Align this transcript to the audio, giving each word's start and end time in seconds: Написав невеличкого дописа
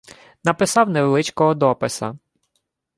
Написав 0.43 0.89
невеличкого 0.89 1.53
дописа 1.53 2.17